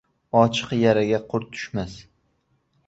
[0.39, 2.03] •Ochiq yaraga qurt tushmas.